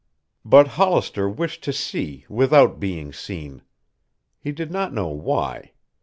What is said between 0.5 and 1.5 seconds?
Hollister